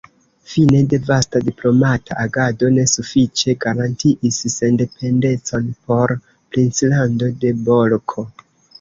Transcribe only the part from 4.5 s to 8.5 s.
sendependecon por princlando de Bolko.